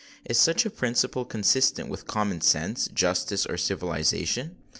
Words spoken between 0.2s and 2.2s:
Is such a principle consistent with